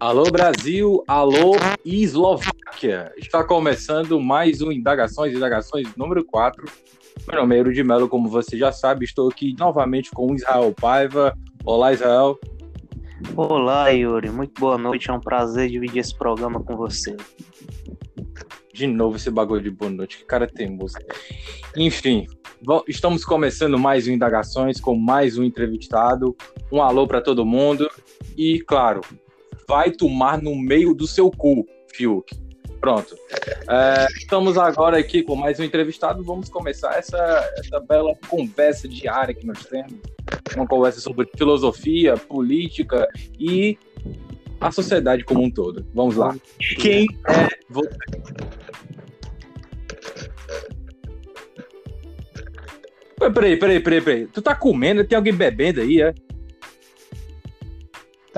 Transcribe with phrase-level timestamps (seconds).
[0.00, 3.12] Alô Brasil, alô Eslováquia.
[3.16, 6.64] Está começando mais um Indagações, Indagações número 4.
[7.26, 10.72] Meu nome é Euro de Mello, como você já sabe, estou aqui novamente com Israel
[10.72, 11.36] Paiva.
[11.64, 12.38] Olá, Israel.
[13.34, 14.30] Olá, Yuri.
[14.30, 15.10] Muito boa noite.
[15.10, 17.16] É um prazer dividir esse programa com você.
[18.72, 20.18] De novo esse bagulho de boa noite.
[20.18, 21.04] Que cara tem música.
[21.76, 22.24] Enfim,
[22.86, 26.36] estamos começando mais um Indagações com mais um entrevistado.
[26.70, 27.90] Um alô para todo mundo.
[28.36, 29.00] E, claro,
[29.68, 32.34] vai tomar no meio do seu cu, Fiuk.
[32.80, 33.14] Pronto.
[33.68, 36.24] É, estamos agora aqui com mais um entrevistado.
[36.24, 37.18] Vamos começar essa,
[37.58, 39.94] essa bela conversa diária que nós temos.
[40.56, 43.06] Uma conversa sobre filosofia, política
[43.38, 43.76] e
[44.60, 45.84] a sociedade como um todo.
[45.92, 46.34] Vamos lá.
[46.80, 47.90] Quem é você?
[53.18, 54.26] Peraí, peraí, peraí, peraí.
[54.28, 55.04] Tu tá comendo?
[55.04, 56.14] Tem alguém bebendo aí, é?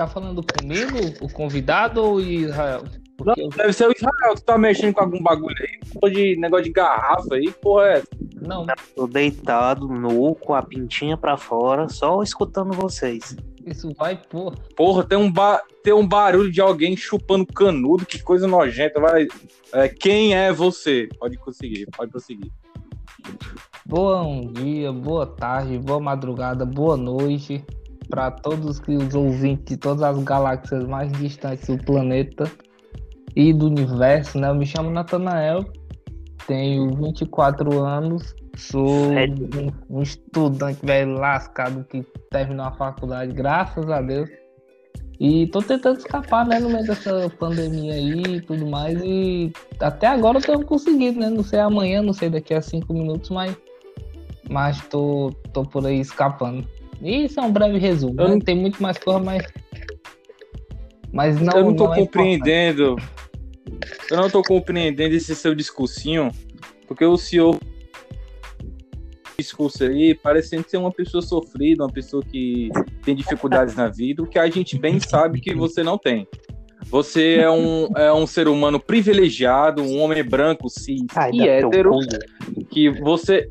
[0.01, 2.83] Tá falando comigo, o convidado ou Israel?
[3.23, 3.49] Não, eu...
[3.49, 7.35] deve ser o Israel, tu tá mexendo com algum bagulho aí, de negócio de garrafa
[7.35, 8.03] aí, porra é
[8.41, 8.65] Não.
[8.95, 13.37] Tô deitado, nu, com a pintinha pra fora, só escutando vocês.
[13.63, 14.55] Isso vai, porra.
[14.75, 15.61] Porra, tem um, ba...
[15.83, 18.99] tem um barulho de alguém chupando canudo, que coisa nojenta.
[18.99, 19.27] Vai...
[19.71, 21.09] É, quem é você?
[21.19, 22.51] Pode conseguir, pode conseguir.
[23.85, 27.63] Bom dia, boa tarde, boa madrugada, boa noite
[28.09, 32.49] para todos os ouvintes de todas as galáxias mais distantes do planeta
[33.35, 34.49] e do universo, né?
[34.49, 35.65] Eu me chamo Natanael,
[36.47, 44.01] tenho 24 anos, sou um, um estudante velho lascado que terminou a faculdade, graças a
[44.01, 44.29] Deus.
[45.19, 48.99] E tô tentando escapar, né, no meio dessa pandemia aí e tudo mais.
[49.03, 51.29] E até agora eu tenho conseguido, né?
[51.29, 53.55] Não sei amanhã, não sei daqui a cinco minutos, mas,
[54.49, 56.67] mas tô, tô por aí escapando.
[57.01, 58.19] Isso é um breve resumo.
[58.19, 58.33] Eu né?
[58.35, 58.39] não...
[58.39, 59.43] Tem muito mais coisa, mas.
[61.11, 61.57] Mas não.
[61.57, 62.95] Eu não tô não é compreendendo.
[64.09, 66.29] eu não tô compreendendo esse seu discursinho,
[66.87, 67.57] porque o senhor
[69.41, 72.69] discurso aí parecendo ser uma pessoa sofrida, uma pessoa que
[73.03, 76.27] tem dificuldades na vida, o que a gente bem sabe que você não tem.
[76.85, 81.91] Você é um, é um ser humano privilegiado, um homem branco, cis Ai, e hétero,
[82.69, 83.49] que você,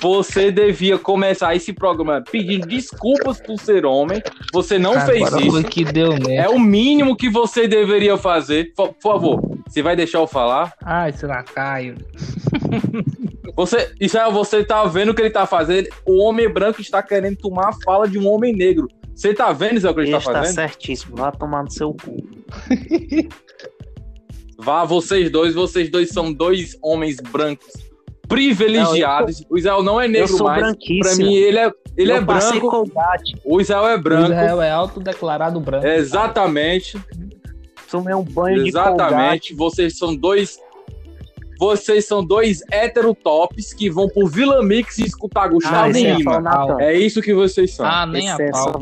[0.00, 4.20] você devia começar esse programa pedindo desculpas por ser homem.
[4.52, 5.64] Você não Agora fez isso.
[5.64, 6.30] Que deu mesmo.
[6.30, 8.72] É o mínimo que você deveria fazer.
[8.74, 10.72] Por, por favor, você vai deixar eu falar?
[10.82, 11.96] Ai, sei lá, Caio.
[13.54, 15.86] Você, isso é, você tá vendo o que ele tá fazendo?
[16.06, 18.88] O homem branco está querendo tomar a fala de um homem negro.
[19.14, 20.44] Você tá vendo isso é o que ele, ele tá fazendo?
[20.44, 21.16] Está certíssimo.
[21.16, 22.16] Vá tomar no seu cu.
[24.56, 27.91] Vá, vocês dois, vocês dois são dois homens brancos
[28.32, 29.40] privilegiados.
[29.40, 30.76] Não, o Israel não é negro mais.
[31.00, 32.90] Pra mim, ele é, ele é branco.
[33.44, 34.22] O Israel é branco.
[34.22, 35.86] O Israel é autodeclarado branco.
[35.86, 36.98] Exatamente.
[37.90, 39.50] Tomei um banho Exatamente.
[39.50, 40.58] de Vocês são dois.
[41.58, 46.42] Vocês são dois heterotops que vão pro Vila Mix e escutar Gustavo ah, Lima.
[46.80, 47.86] É, é isso que vocês são.
[47.86, 48.80] Ah, nem Esse a é pau.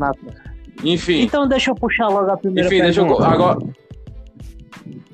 [0.83, 1.21] Enfim.
[1.21, 3.07] Então deixa eu puxar logo a primeira Enfim, pergunta.
[3.07, 3.31] deixa eu.
[3.31, 3.59] Agora.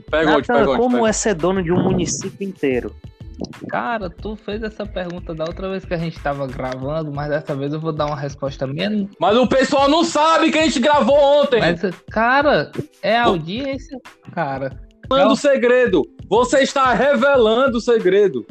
[0.10, 0.78] Pergunte, Nathan, pergunte.
[0.78, 1.10] Como pergunte.
[1.10, 2.96] é ser dono de um município inteiro?
[3.70, 7.56] Cara, tu fez essa pergunta da outra vez que a gente tava gravando, mas dessa
[7.56, 9.10] vez eu vou dar uma resposta menos.
[9.20, 11.60] Mas o pessoal não sabe que a gente gravou ontem.
[11.60, 12.72] Mas, cara,
[13.02, 14.00] é audiência,
[14.34, 14.80] cara.
[15.10, 16.02] Revelando o segredo.
[16.30, 18.46] Você está revelando o segredo.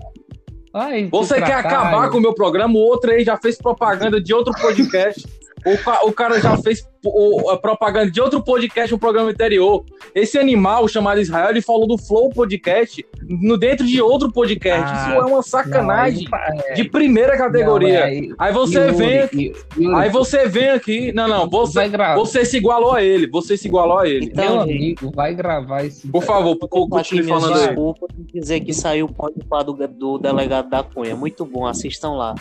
[0.72, 2.74] Ai, Você quer acabar com o meu programa?
[2.74, 5.26] O outro aí já fez propaganda de outro podcast.
[5.66, 9.84] O, o cara já fez o, a propaganda de outro podcast, um programa anterior.
[10.14, 14.84] Esse animal chamado Israel, ele falou do Flow Podcast no dentro de outro podcast.
[14.86, 16.38] Ah, Isso é uma sacanagem não,
[16.68, 16.74] é...
[16.74, 18.00] de primeira categoria.
[18.00, 18.28] Não, é...
[18.38, 19.52] Aí você Yuri, vem aqui.
[19.76, 21.12] Yuri, aí você vem aqui.
[21.12, 21.48] Não, não.
[21.48, 23.26] Você, você se igualou a ele.
[23.26, 24.26] Você se igualou a ele.
[24.26, 26.06] Então, amigo, vai gravar esse.
[26.08, 27.66] Por favor, continue falando aí.
[27.68, 31.16] Desculpa dizer que saiu o podcast do, do delegado da Cunha.
[31.16, 32.34] Muito bom, assistam lá.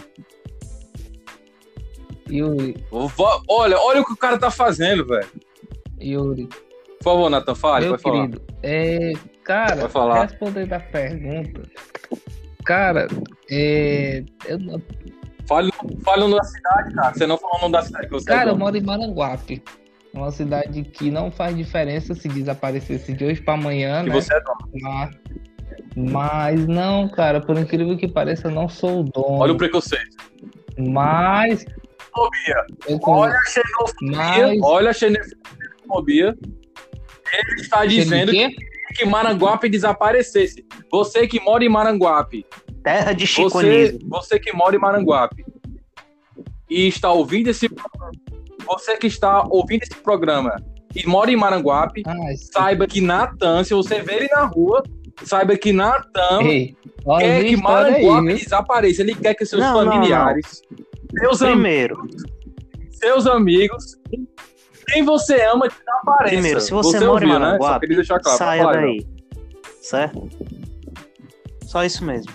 [2.29, 2.75] Yuri.
[3.47, 5.27] Olha, olha o que o cara tá fazendo, velho.
[6.01, 6.47] Yuri.
[6.99, 8.59] Por favor, Nathan, fale, Meu querido, falar.
[8.63, 9.13] É,
[9.43, 10.25] cara, falar.
[10.25, 11.61] respondendo a pergunta.
[12.63, 13.07] Cara,
[13.49, 14.23] é.
[14.47, 14.59] Eu...
[15.47, 15.71] Fale,
[16.03, 17.13] fale o nome da cidade, cara.
[17.13, 19.61] Você não falou o nome da cidade que você Cara, eu moro em Maranguape.
[20.11, 24.15] Uma cidade que não faz diferença se desaparecesse de hoje para amanhã, que né?
[24.15, 24.57] você é dono.
[24.81, 25.15] Mas,
[25.95, 29.39] mas não, cara, por incrível que pareça, eu não sou o dono.
[29.39, 30.15] Olha o preconceito.
[30.77, 31.65] Mas
[32.15, 32.65] xenofobia.
[33.07, 34.47] Olha a xenofobia.
[34.47, 34.61] Mas...
[34.61, 36.37] Olha a xenofobia.
[37.33, 38.55] Ele está dizendo que,
[38.95, 40.65] que Maranguape desaparecesse.
[40.91, 42.45] Você que mora em Maranguape.
[42.83, 45.43] Terra de Chico você, você que mora em Maranguape
[46.69, 47.67] e está ouvindo esse
[48.65, 50.55] você que está ouvindo esse programa
[50.95, 54.83] e mora em Maranguape, Ai, saiba que Natan, se você ver ele na rua,
[55.23, 58.37] saiba que Natan quer que aí, Maranguape viu?
[58.37, 59.01] desapareça.
[59.01, 60.61] Ele quer que seus Não, não, familiares,
[61.19, 62.07] Seus, Primeiro,
[62.91, 63.95] seus amigos,
[64.87, 66.33] quem você ama desapareça.
[66.33, 67.79] primeiro, se você, mora ouviu, em né?
[67.79, 68.37] Queria deixar claro.
[68.37, 69.07] saia daí.
[69.81, 70.29] Certo?
[71.63, 72.31] Só isso mesmo.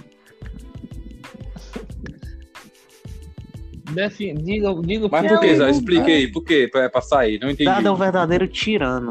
[3.92, 5.56] Defi- Diga, diga Mas por que, quê.
[5.56, 5.70] Zé?
[5.70, 6.68] Explique aí, por quê?
[6.70, 7.64] Pra, pra sair, não entendi.
[7.64, 9.10] Dado é um verdadeiro tirano.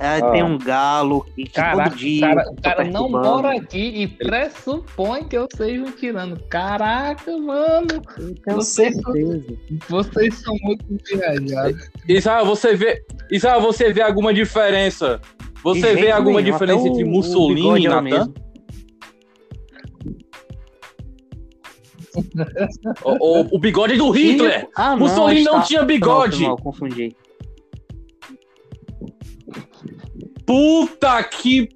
[0.00, 0.30] É, Ah.
[0.30, 2.18] Tem um galo que Caraca, todo dia.
[2.18, 6.38] o cara, o cara não mora aqui e pressupõe que eu seja um tirano.
[6.48, 7.86] Caraca, mano,
[8.44, 9.44] Tenho Você- certeza.
[9.88, 11.90] vocês são muito viajados.
[12.08, 15.20] Israel, você vê, Israel, você vê alguma diferença?
[15.64, 18.32] Você vê alguma nenhum, diferença entre Mussolini e é o Natan?
[23.04, 24.68] O, o- o bigode do Hitler!
[24.74, 26.36] Ah, não, Mussolini não está- tinha Não, bigode!
[26.38, 27.16] foi mal, confundi.
[30.46, 31.68] Puta que.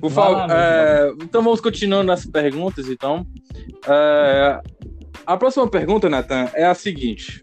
[0.00, 0.50] Por favor.
[0.50, 3.26] é, então vamos continuando nas perguntas, então.
[3.86, 4.60] É,
[5.26, 7.42] a próxima pergunta, Nathan, é a seguinte.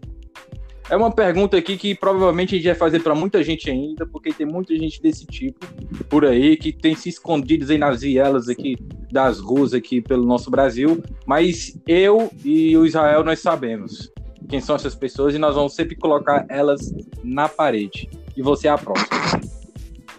[0.88, 4.32] É uma pergunta aqui que provavelmente a gente vai fazer para muita gente ainda, porque
[4.32, 5.66] tem muita gente desse tipo
[6.08, 8.76] por aí que tem se escondido aí nas vielas aqui
[9.10, 14.12] das ruas aqui pelo nosso Brasil, mas eu e o Israel nós sabemos
[14.48, 16.92] quem são essas pessoas e nós vamos sempre colocar elas
[17.22, 18.08] na parede.
[18.36, 19.40] E você é a próxima.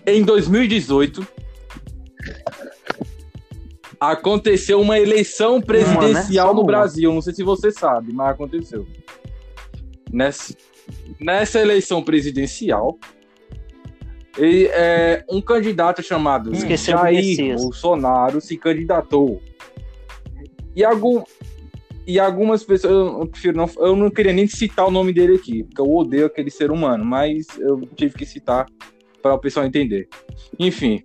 [0.05, 1.27] Em 2018
[3.99, 6.67] aconteceu uma eleição presidencial Só no uma.
[6.67, 7.13] Brasil.
[7.13, 8.85] Não sei se você sabe, mas aconteceu.
[10.11, 10.55] Nessa,
[11.19, 12.97] nessa eleição presidencial,
[14.39, 17.55] é, um candidato chamado Esqueceu Jair.
[17.55, 19.41] Bolsonaro se candidatou.
[20.75, 21.23] E, algum,
[22.07, 25.65] e algumas pessoas, eu, prefiro não, eu não queria nem citar o nome dele aqui,
[25.65, 28.65] porque eu odeio aquele ser humano, mas eu tive que citar
[29.21, 30.07] para o pessoal entender.
[30.57, 31.03] Enfim,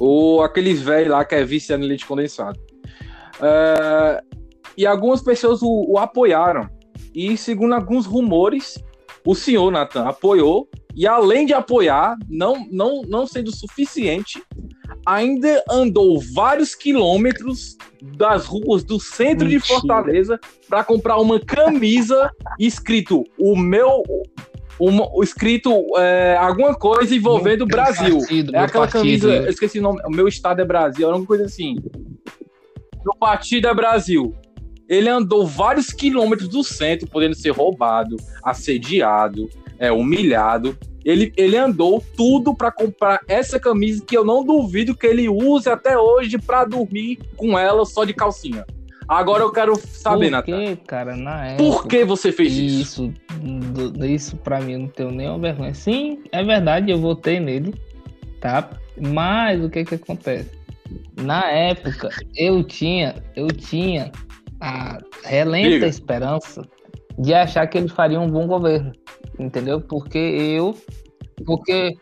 [0.00, 2.58] o, aqueles velhos lá que é viciado em leite condensado.
[3.40, 4.20] É,
[4.76, 6.68] e algumas pessoas o, o apoiaram.
[7.14, 8.82] E segundo alguns rumores,
[9.24, 10.68] o senhor Nathan apoiou.
[10.96, 14.42] E além de apoiar, não, não, não sendo suficiente,
[15.06, 17.76] ainda andou vários quilômetros
[18.16, 19.80] das ruas do centro de Mentira.
[19.80, 24.02] Fortaleza para comprar uma camisa escrito o meu.
[24.80, 28.18] Uma, escrito é, alguma coisa envolvendo o Brasil.
[28.18, 29.02] partido, é aquela partido.
[29.02, 31.76] camisa, eu esqueci o nome, o meu estado é Brasil, alguma coisa assim.
[33.04, 34.34] Meu partido é Brasil.
[34.88, 40.76] Ele andou vários quilômetros do centro, podendo ser roubado, assediado, é, humilhado.
[41.04, 45.68] Ele, ele andou tudo para comprar essa camisa que eu não duvido que ele use
[45.68, 48.64] até hoje para dormir com ela só de calcinha.
[49.08, 50.64] Agora eu quero saber, Por Natan.
[50.64, 51.62] quê, cara, na época...
[51.64, 53.12] Por que você fez isso?
[53.42, 55.74] Isso, isso pra mim eu não tenho nenhuma vergonha.
[55.74, 57.74] Sim, é verdade, eu votei nele,
[58.40, 58.70] tá?
[58.96, 60.50] Mas o que que acontece?
[61.20, 64.12] Na época, eu tinha, eu tinha
[64.60, 65.86] a relenta Diga.
[65.88, 66.62] esperança
[67.18, 68.92] de achar que ele faria um bom governo,
[69.38, 69.80] entendeu?
[69.80, 70.74] Porque eu,
[71.44, 71.96] porque,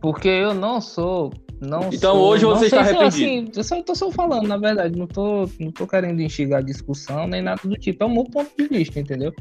[0.00, 3.50] porque eu não sou, não Então, sou- hoje você está se eu, arrependido.
[3.50, 7.26] Assim, eu só tô só falando, na verdade, não tô, não tô querendo instigar discussão
[7.26, 8.02] nem nada do tipo.
[8.04, 9.32] É o meu ponto de vista, entendeu?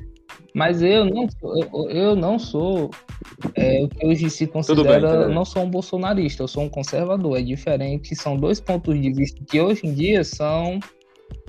[0.54, 2.90] Mas eu não, sou- eu, eu não sou
[3.56, 5.00] é, o que hoje se considera.
[5.00, 5.36] tudo bem.
[5.36, 7.38] não sou um bolsonarista, eu sou um conservador.
[7.38, 10.80] É diferente, são dois pontos de vista que hoje em dia são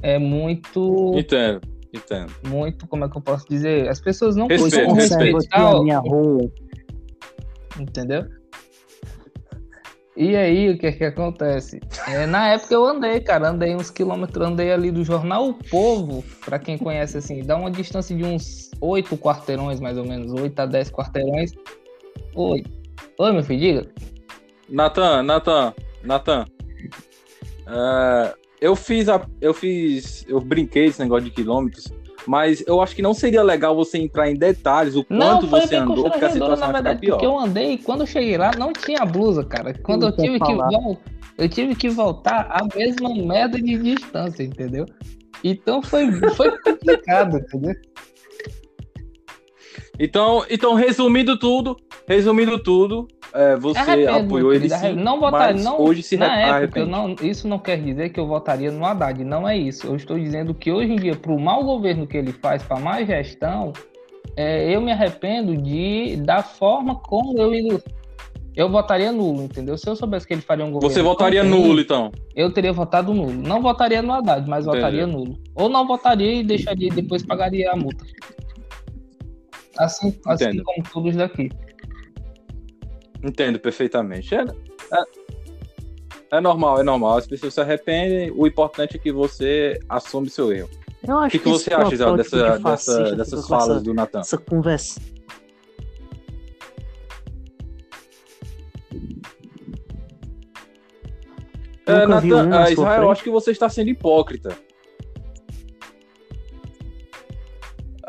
[0.02, 1.60] é, muito, Entendo,
[1.92, 2.32] entendo.
[2.46, 3.88] muito, como é que eu posso dizer?
[3.88, 5.36] As pessoas não Respeito, precisam respeito.
[5.36, 6.50] respeitar, a minha rua.
[7.78, 8.24] entendeu?
[10.16, 11.80] E aí, o que é que acontece?
[12.06, 16.22] É, na época eu andei, cara, andei uns quilômetros, andei ali do jornal O Povo,
[16.44, 20.58] pra quem conhece assim, dá uma distância de uns oito quarteirões, mais ou menos, oito
[20.60, 21.52] a dez quarteirões.
[22.34, 22.62] Oi.
[23.18, 23.90] Oi, meu filho, diga.
[24.68, 25.72] Natan, Natan,
[26.04, 26.44] Natan.
[27.66, 29.24] É, eu fiz a.
[29.40, 30.24] Eu fiz.
[30.28, 31.86] Eu brinquei esse negócio de quilômetros,
[32.26, 35.60] mas eu acho que não seria legal você entrar em detalhes o Não, quanto foi
[35.62, 37.22] você andou, porque a situação na verdade, porque pior.
[37.22, 39.72] eu andei e quando eu cheguei lá não tinha blusa, cara.
[39.82, 40.68] Quando eu tive que falar.
[40.70, 40.98] vol-
[41.38, 44.84] eu tive que voltar a mesma merda de distância, entendeu?
[45.42, 47.74] Então foi, foi complicado, entendeu?
[49.98, 51.76] Então, então, resumindo tudo,
[52.06, 56.60] resumindo tudo, é, você Arrependo, apoiou ele sim, não votaria, mas não, hoje se na
[56.60, 59.86] época, não, isso não quer dizer que eu votaria no Haddad, não é isso.
[59.86, 62.80] Eu estou dizendo que hoje em dia, para o mau governo que ele faz, para
[62.80, 63.72] má gestão,
[64.36, 67.80] é, eu me arrependo de da forma como eu
[68.56, 69.78] eu votaria nulo, entendeu?
[69.78, 72.10] Se eu soubesse que ele faria um governo Você votaria tão ruim, nulo, então.
[72.34, 73.32] eu teria votado nulo.
[73.32, 74.76] Não votaria no Haddad, mas Entendi.
[74.82, 75.38] votaria nulo.
[75.54, 78.04] Ou não votaria e deixaria depois pagaria a multa.
[79.78, 80.64] Assim, assim Entendo.
[80.64, 81.48] como todos daqui.
[83.22, 84.34] Entendo perfeitamente.
[84.34, 85.04] É, é,
[86.32, 87.18] é normal, é normal.
[87.18, 88.30] As pessoas se arrependem.
[88.30, 90.70] O importante é que você assume seu erro.
[91.06, 93.94] Eu acho O que, que você acha, Isabel, dessa, de dessa- dessas falas essa, do
[93.94, 94.20] Natan?
[94.20, 95.00] essa conversa.
[101.86, 104.56] É, Natan, um na ah, Israel, eu acho que você está sendo hipócrita.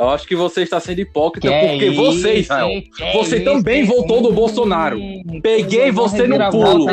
[0.01, 2.69] Eu acho que você está sendo hipócrita Que porque é você, isso, Israel,
[3.13, 3.85] você isso, também hein?
[3.85, 4.99] votou no Bolsonaro.
[5.43, 6.85] peguei você no pulo.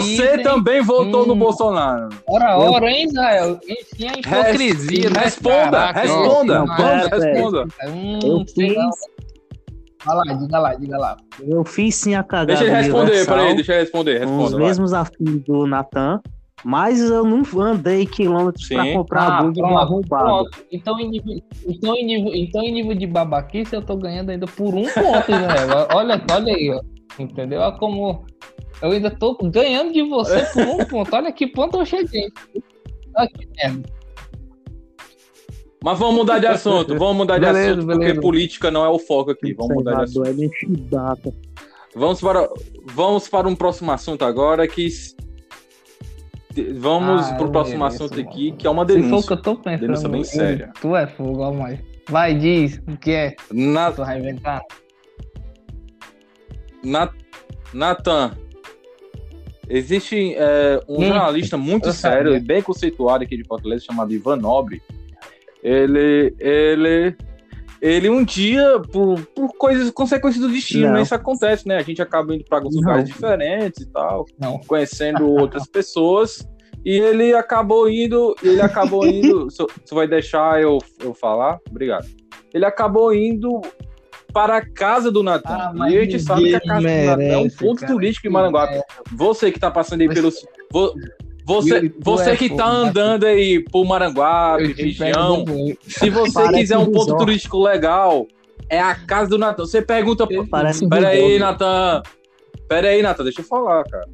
[0.00, 1.38] Você também votou no Hum.
[1.38, 2.08] Bolsonaro.
[2.26, 3.60] Ora, ora, hein, Israel?
[3.68, 5.10] Enfim, a hipocrisia.
[5.10, 5.20] né?
[5.20, 7.64] Responda, Caraca, responda, vamos, responda.
[7.88, 8.76] Hum, Eu sei fiz.
[10.04, 11.16] Vai lá, diga lá, diga lá.
[11.46, 14.56] eu fiz sim a cagada Deixa ele responder, peraí, deixa ele responder, os responda.
[14.56, 14.66] vai.
[14.68, 16.20] mesmos afins do Natan,
[16.64, 18.92] mas eu não andei quilômetros pra Sim.
[18.94, 20.24] comprar Ah, a arrombado.
[20.24, 20.64] Pronto.
[20.72, 24.46] Então, em nível, então, em nível, então, em nível de babaquice, eu tô ganhando ainda
[24.46, 25.88] por um ponto, Israel.
[25.92, 26.80] Olha, olha aí, ó.
[27.18, 27.60] Entendeu?
[27.60, 28.24] Olha como
[28.82, 31.14] eu ainda tô ganhando de você por um ponto.
[31.14, 32.28] Olha que ponto eu cheguei.
[33.16, 33.88] Olha que merda.
[35.84, 38.20] Mas vamos mudar de assunto, vamos mudar de Beleza, assunto, porque beleza.
[38.20, 39.54] política não é o foco aqui.
[39.54, 40.26] Vamos mudar de assunto.
[41.28, 41.32] É.
[41.94, 42.48] Vamos para,
[42.92, 44.88] vamos para um próximo assunto agora que.
[46.62, 48.28] Vamos Ah, para o eu próximo mereço, assunto mano.
[48.30, 49.32] aqui, que é uma Se for o que denúncia.
[49.34, 49.80] eu tô pensando.
[49.80, 50.72] Denúncia bem séria.
[50.80, 51.78] Tu é fogo, ó, mas.
[52.08, 53.36] Vai, diz o que é.
[53.52, 54.60] Na, Tu vai inventar.
[56.84, 57.10] na,
[57.74, 58.36] Natan,
[59.68, 62.36] existe é, um Hum, jornalista muito eu sério sabia.
[62.38, 64.80] e bem conceituado aqui de Fortaleza, chamado Ivan Nobre.
[65.62, 67.16] Ele, ele,
[67.80, 71.02] ele um dia, por, por coisas, consequências do destino, né?
[71.02, 71.76] Isso acontece, né?
[71.76, 72.82] A gente acaba indo para alguns Não.
[72.82, 74.24] lugares diferentes e tal.
[74.38, 74.58] Não.
[74.66, 76.46] conhecendo outras pessoas
[76.84, 81.58] e ele acabou indo, ele acabou indo, você vai deixar eu, eu falar?
[81.68, 82.06] Obrigado.
[82.54, 83.60] Ele acabou indo
[84.32, 85.72] para a casa do Natan.
[85.80, 87.92] Ah, e a gente sabe que a casa do Natan é um merece, ponto cara.
[87.92, 88.80] turístico em Maranguape.
[89.14, 90.36] Você que tá passando aí pelos
[90.72, 90.94] vo-
[91.46, 92.88] você, você é que tá né?
[92.88, 95.44] andando aí por Maranguape, região,
[95.80, 98.26] se você quiser um ponto turístico legal,
[98.68, 99.64] é a casa do Natan.
[99.64, 101.38] Você pergunta, Parece Pera aí.
[101.38, 102.02] Natan.
[102.68, 104.08] Pera aí, Natan, deixa eu falar, cara.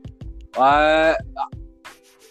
[0.58, 1.16] Ah,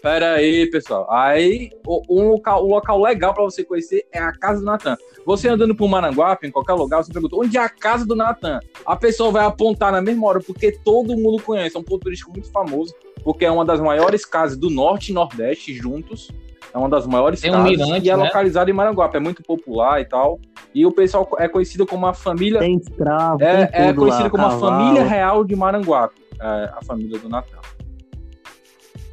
[0.01, 1.07] Pera aí, pessoal.
[1.11, 4.97] Aí, o- um local, um local legal pra você conhecer é a casa do Natan.
[5.25, 8.59] Você andando por Maranguape, em qualquer lugar, você pergunta onde é a casa do Natan.
[8.83, 11.77] A pessoa vai apontar na mesma hora, porque todo mundo conhece.
[11.77, 15.13] É um ponto turístico muito famoso, porque é uma das maiores casas do Norte e
[15.13, 16.29] Nordeste juntos.
[16.73, 18.23] É uma das maiores Tem um casas mirante, e é né?
[18.23, 19.17] localizada em Maranguape.
[19.17, 20.39] É muito popular e tal.
[20.73, 24.29] E o pessoal é conhecido como a família Tem escravo, é, tem é conhecido lá,
[24.31, 24.71] como a cavalo.
[24.77, 27.57] família real de Maranguape, é, a família do Natan.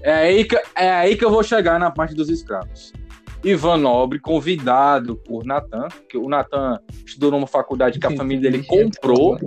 [0.02, 2.92] É aí, que, é aí que eu vou chegar na parte dos escravos.
[3.44, 8.64] Ivan Nobre, convidado por Natan, que o Natan estudou numa faculdade que a família dele
[8.64, 9.38] comprou,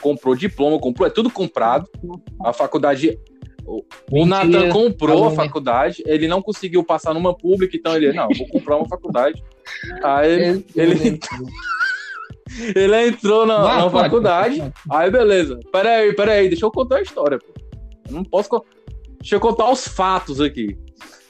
[0.00, 1.88] comprou diploma, comprou, é tudo comprado.
[2.44, 3.18] A faculdade.
[4.10, 5.36] O, Natan comprou a calúnia.
[5.44, 9.40] faculdade, ele não conseguiu passar numa pública, então ele, não, vou comprar uma faculdade.
[10.02, 11.20] Aí ele, ele-
[12.74, 14.04] ele entrou na, na pode.
[14.04, 15.60] faculdade, Aí, beleza.
[15.70, 17.52] Peraí, peraí, deixa eu contar a história, pô.
[18.08, 18.48] Eu não posso.
[19.20, 20.78] Deixa eu contar os fatos aqui.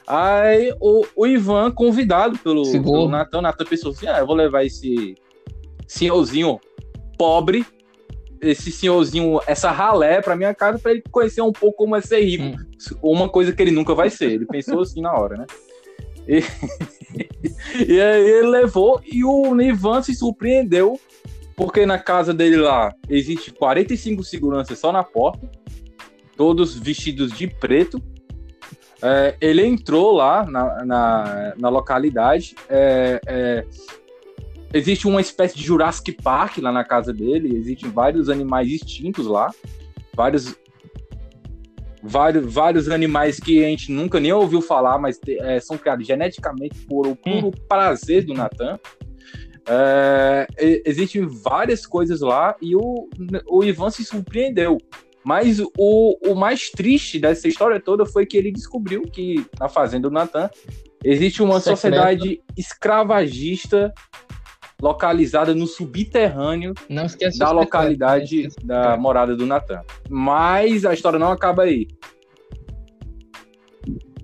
[0.06, 3.08] Aí, o, o Ivan, convidado pelo, pelo.
[3.08, 5.14] Natan, Natan pensou assim: ah, eu vou levar esse
[5.86, 6.58] senhorzinho
[7.18, 7.64] pobre,
[8.40, 12.20] esse senhorzinho, essa ralé pra minha casa pra ele conhecer um pouco como é ser
[12.20, 12.44] rico.
[12.44, 12.56] Hum.
[13.02, 14.32] Uma coisa que ele nunca vai ser.
[14.32, 15.46] Ele pensou assim na hora, né?
[16.26, 16.42] E,
[17.86, 20.98] e aí ele levou e o Ivan se surpreendeu
[21.56, 25.50] porque na casa dele lá existe 45 seguranças só na porta,
[26.40, 28.02] todos vestidos de preto.
[29.02, 32.54] É, ele entrou lá na, na, na localidade.
[32.66, 33.66] é, é,
[34.72, 37.54] existe uma espécie de Jurassic Park lá na casa dele.
[37.58, 39.50] Existem vários animais extintos lá.
[40.14, 40.56] Vários,
[42.02, 46.06] vários, vários animais que a gente nunca nem ouviu falar, mas te- é, são criados
[46.06, 48.80] geneticamente por o puro prazer do Natan.
[49.68, 50.46] É,
[50.86, 53.10] existem várias coisas lá e o,
[53.46, 54.78] o Ivan se surpreendeu.
[55.24, 60.08] Mas o, o mais triste dessa história toda foi que ele descobriu que na fazenda
[60.08, 60.48] do Natan
[61.04, 61.76] existe uma Secreta.
[61.76, 63.92] sociedade escravagista
[64.80, 66.72] localizada no subterrâneo
[67.38, 69.82] da localidade não da morada do Natan.
[70.08, 71.86] Mas a história não acaba aí.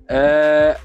[0.09, 0.77] É,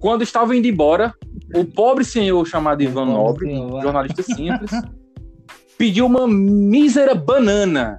[0.00, 1.14] Quando estava indo embora,
[1.54, 4.70] o pobre senhor chamado Ivan Nobre, jornalista simples,
[5.78, 7.96] pediu uma mísera banana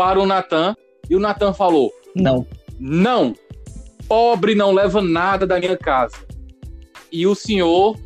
[0.00, 0.74] para o Natan
[1.10, 2.46] e o Natan falou: Não.
[2.78, 3.34] não,
[4.08, 6.16] pobre não leva nada da minha casa.
[7.12, 7.98] E o senhor,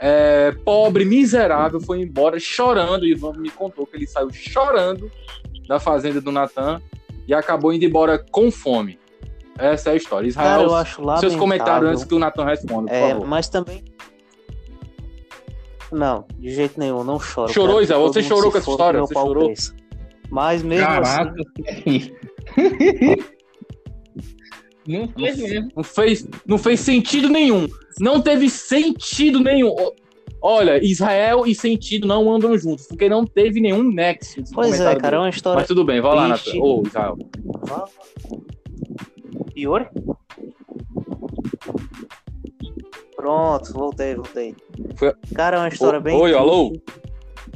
[0.00, 3.02] é, pobre, miserável, foi embora chorando.
[3.02, 5.10] O Ivan me contou que ele saiu chorando
[5.68, 6.80] da fazenda do Natan
[7.26, 8.98] e acabou indo embora com fome.
[9.58, 10.26] Essa é a história.
[10.28, 11.28] Israel, Cara, eu acho lamentável.
[11.28, 13.84] seus comentários antes que o Nathan responda, É, mas também.
[15.92, 17.52] Não, de jeito nenhum, não choro.
[17.52, 18.00] Chorou, Israel?
[18.00, 19.00] Você chorou com essa história?
[19.00, 19.44] Você chorou?
[19.46, 19.87] cresça.
[20.30, 21.34] Mas mesmo Caraca,
[21.68, 22.12] assim.
[24.86, 25.68] não fez mesmo.
[25.74, 27.68] Não fez, não fez sentido nenhum.
[28.00, 29.74] Não teve sentido nenhum.
[30.40, 34.40] Olha, Israel e sentido não andam juntos, porque não teve nenhum nexo.
[34.52, 35.58] Pois é, cara, é uma história.
[35.60, 36.28] Mas tudo bem, vai lá.
[36.28, 36.58] Nathan.
[36.60, 37.18] Ô, Israel.
[39.56, 39.88] Iori?
[43.16, 44.54] Pronto, voltei, voltei.
[44.94, 46.14] Foi- Cara, é uma história Ô- bem.
[46.14, 46.72] Oi, triste, alô?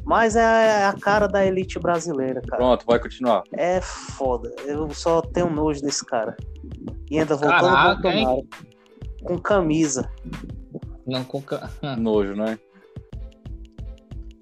[0.05, 2.57] Mas é a cara da elite brasileira, cara.
[2.57, 3.43] Pronto, vai continuar.
[3.53, 4.53] É foda.
[4.65, 6.37] Eu só tenho nojo desse cara.
[7.11, 8.47] E ainda voltou no Caraca, Bolsonaro.
[9.25, 10.11] Com camisa.
[11.07, 11.71] Não, coca.
[11.99, 12.59] Nojo, né?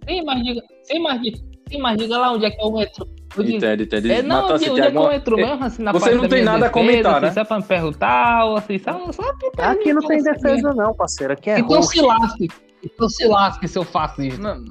[0.09, 0.62] Sim, mas diga.
[0.85, 1.38] Sim, mas diga.
[1.69, 3.07] Sim, mas diga lá onde é que é o metrô.
[3.37, 4.11] Eu digo- Entende, entende.
[4.11, 5.09] É, não, onde é que é o alguma...
[5.11, 7.33] metrô mesmo, assim, na Você não tem nada a defesa, comentar, assim, né?
[7.33, 9.23] Só pra me perguntar, ou assim, só, só
[9.55, 11.33] pra Aqui não tem assim, defesa, não, parceiro.
[11.35, 11.90] Aqui é Então roxo.
[11.90, 12.49] se lasque.
[12.83, 14.40] Então se lasque se eu faço isso.
[14.40, 14.64] Não.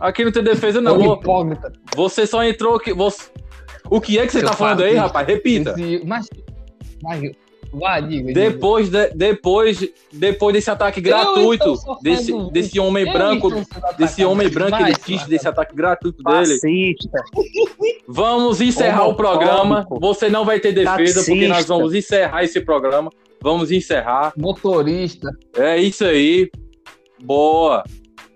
[0.00, 1.14] Aqui não tem defesa, não.
[1.14, 1.72] Hipócrita.
[1.96, 2.92] Você só entrou aqui.
[2.92, 3.30] Você...
[3.90, 5.26] O que é que você Eu tá falando aí, rapaz?
[5.26, 5.70] Repita.
[5.76, 6.28] Esse- Mas,
[7.02, 7.20] mas,
[8.08, 8.32] diga.
[8.32, 13.50] Depois, de- depois, depois desse ataque Eu gratuito, desse, desse homem Eu branco,
[13.98, 16.46] desse homem branco demais, elitista, desse ataque gratuito dele.
[16.58, 17.22] Fascista.
[18.06, 19.86] Vamos encerrar o programa.
[20.00, 21.74] Você não vai ter defesa, porque nós Taxista.
[21.74, 23.10] vamos encerrar esse programa.
[23.40, 24.32] Vamos encerrar.
[24.36, 25.30] Motorista.
[25.56, 26.50] É isso aí.
[27.24, 27.82] Boa.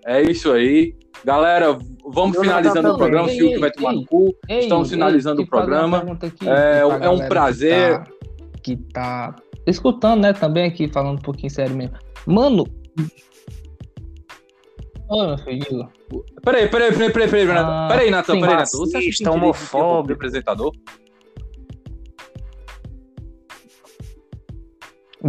[0.05, 0.95] É isso aí.
[1.25, 3.25] Galera, vamos Eu finalizando o programa.
[3.25, 3.37] O bem.
[3.37, 4.35] Fiuk vai tomar no cu.
[4.47, 5.97] Ei, Estamos ei, finalizando o programa.
[6.21, 8.01] aqui É, é um prazer.
[8.61, 10.33] Que tá, que tá escutando, né?
[10.33, 11.95] Também aqui, falando um pouquinho sério mesmo.
[12.25, 12.65] Mano.
[15.09, 15.89] Oi, meu filho.
[16.43, 17.67] Peraí, peraí, peraí, peraí, peraí, Natan.
[17.69, 18.77] Ah, Peraí, Natan, peraí, Natan.
[18.77, 20.13] Você acha que homofóbico.
[20.13, 20.71] apresentador?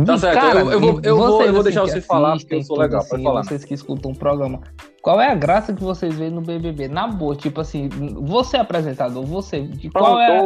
[0.04, 2.48] Tá E, certo, eu- eu vou- eu vou- eu vou assim, deixar você falar, assistem
[2.58, 3.42] porque eu sou legal, pode assim, falar.
[3.44, 4.60] Vocês que escutam o programa.
[5.02, 6.88] Qual é a graça que vocês veem no BBB?
[6.88, 10.38] Na boa, tipo assim, você é apresentador, você, de qual é,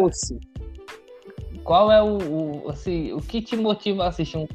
[1.64, 4.46] qual é o, o, assim, o que te motiva a assistir um,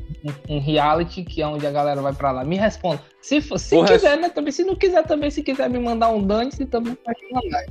[0.49, 2.43] um- um reality que é onde a galera vai pra lá?
[2.45, 3.01] Me responda.
[3.21, 4.29] Se, for- se O quiser, né?
[4.29, 7.63] Também, se não quiser também, se quiser me mandar um dane, se também pode mandar.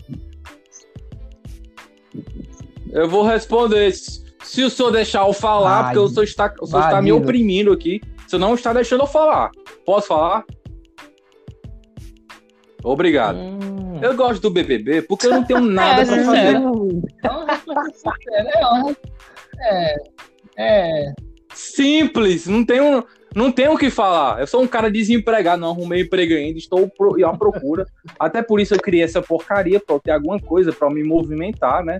[2.92, 3.92] Eu vou responder.
[4.42, 5.94] Se o senhor deixar eu falar, Vai.
[5.94, 8.00] porque o senhor está, o senhor está me oprimindo aqui.
[8.26, 9.50] O senhor não está deixando eu falar.
[9.84, 10.44] Posso falar?
[12.84, 13.36] Obrigado.
[13.38, 13.98] Hum.
[14.02, 16.54] Eu gosto do BBB porque eu não tenho nada É, pra fazer.
[16.54, 16.58] É
[17.30, 18.96] uma resposta sincera,
[19.58, 19.96] é É,
[20.58, 21.12] é,
[21.54, 23.02] Simples, não tenho,
[23.34, 24.38] não tenho o que falar.
[24.40, 27.86] Eu sou um cara desempregado, não arrumei emprego ainda, estou pro- à procura.
[28.20, 31.82] Até por isso eu criei essa porcaria, pra eu ter alguma coisa pra me movimentar,
[31.82, 31.98] né?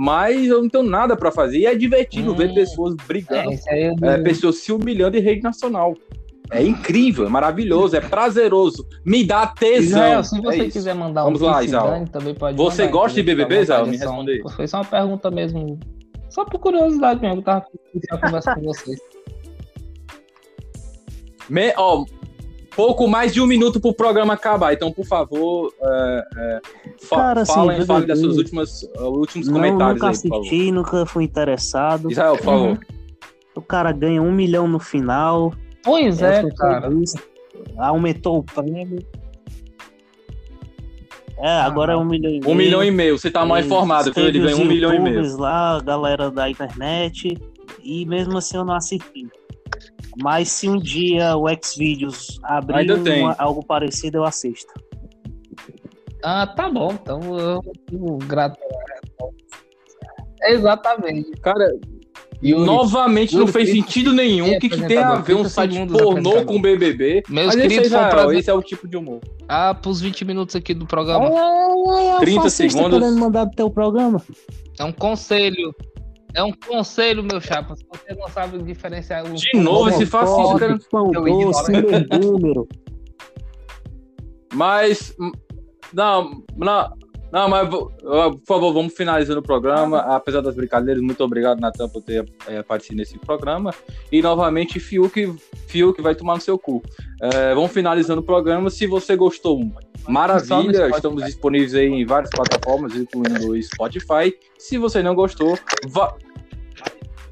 [0.00, 1.58] Mas eu não tenho nada pra fazer.
[1.58, 2.36] E é divertido Hum.
[2.36, 5.92] ver pessoas é, brigando, é é, pessoas se humilhando em rede nacional.
[6.52, 8.86] É incrível, é maravilhoso, é prazeroso.
[9.04, 9.82] Me dá tesão.
[9.82, 10.70] Israel, se É você isso.
[10.70, 12.04] quiser mandar Vamos um lá, Israel.
[12.12, 13.22] também pode Você mandar, gosta de?
[13.24, 13.86] BBB, Israel?
[13.86, 14.42] Me é responde aí.
[14.54, 15.78] Foi só uma pergunta mesmo.
[16.30, 18.98] Só por curiosidade mesmo, eu tava iniciando a conversa com vocês.
[21.50, 22.04] Me- ó,
[22.78, 24.72] pouco mais de um minuto pro programa acabar.
[24.72, 26.60] Então, por favor, é, é,
[27.02, 31.04] fa Cara, assim, falem, das suas últimas uh, últimos Não, comentários nunca aí, assisti, nunca
[31.04, 32.08] fui interessado.
[32.08, 32.68] Israel, por favor.
[32.68, 32.78] Uhum.
[33.56, 35.52] O cara ganha um milhão no final.
[35.82, 36.88] Pois é, cara.
[37.78, 39.04] Aumentou o prêmio.
[41.38, 42.52] É, agora é um milhão e meio.
[42.52, 43.18] Um milhão e meio.
[43.18, 44.24] Você tá mal informado, viu?
[44.24, 45.36] Ele ganhou um milhão e meio.
[45.36, 47.36] lá, a galera da internet.
[47.82, 49.26] E mesmo assim eu não assisti.
[50.20, 54.72] Mas se um dia o Xvideos abrir uma- algo parecido, eu assisto.
[56.24, 58.58] Ah, tá bom, então eu fico grato.
[60.42, 61.30] Exatamente.
[61.40, 61.72] Cara,
[62.42, 64.56] Yuri, novamente não Yuri, fez trinta- sentido nenhum.
[64.56, 67.22] O que, que tem a ver um 30 site pornô com BBB?
[67.28, 68.38] Meus Mas esse é queridos, um Israel, prazer.
[68.38, 69.20] esse é o tipo de humor.
[69.48, 71.28] Ah, pros 20 minutos aqui do programa.
[72.20, 72.98] 30 fascista segundos.
[73.00, 74.22] querendo mandar do teu programa.
[74.78, 75.74] É um conselho.
[76.34, 77.74] É um conselho, meu chapa.
[77.74, 79.34] Se você não sabe diferenciar o.
[79.34, 80.78] De novo esse fascista.
[80.90, 82.18] Pão doce, idiota.
[82.18, 82.68] número.
[84.52, 85.14] Mas.
[85.18, 85.32] hum,
[85.92, 86.90] Não, não.
[87.30, 87.92] Não, mas por
[88.46, 89.98] favor, vamos finalizando o programa.
[89.98, 93.74] Apesar das brincadeiras, muito obrigado, Natan, por ter eh, participado nesse programa.
[94.10, 95.34] E novamente, Fiuk,
[95.66, 96.82] Fiuk vai tomar no seu cu.
[97.20, 98.70] Eh, vamos finalizando o programa.
[98.70, 99.60] Se você gostou,
[100.08, 100.88] maravilha.
[100.88, 104.34] Estamos disponíveis aí em várias plataformas, incluindo o Spotify.
[104.58, 106.16] Se você não gostou, vá.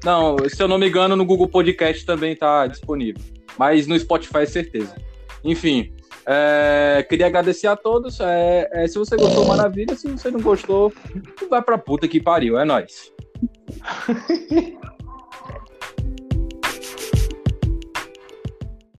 [0.03, 3.21] Não, se eu não me engano, no Google Podcast também está disponível.
[3.57, 4.95] Mas no Spotify é certeza.
[5.43, 5.91] Enfim,
[6.29, 8.19] É, queria agradecer a todos.
[8.19, 9.95] É, é, se você gostou, maravilha.
[9.95, 10.91] Se você não gostou,
[11.49, 12.59] vai pra puta que pariu.
[12.59, 13.13] É nóis.